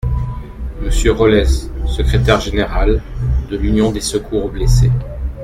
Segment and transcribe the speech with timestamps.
[0.81, 3.03] Monsieur Rollez, secrétaire général,
[3.51, 4.89] de l'Union des Secours aux Blessés.